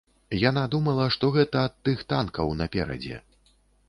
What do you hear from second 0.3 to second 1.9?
Яна думала, што гэта ад